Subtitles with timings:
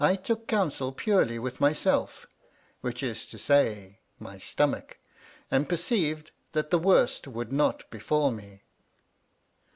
[0.03, 2.25] I took eomisel purely with myself,
[2.79, 4.97] which is to say, my stomach,
[5.51, 8.63] and perceived that the worst would not befall me.